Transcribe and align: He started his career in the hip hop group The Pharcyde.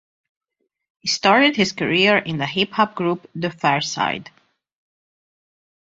He 1.01 1.07
started 1.09 1.55
his 1.55 1.73
career 1.73 2.17
in 2.17 2.39
the 2.39 2.47
hip 2.47 2.71
hop 2.71 2.95
group 2.95 3.29
The 3.35 3.49
Pharcyde. 3.51 4.29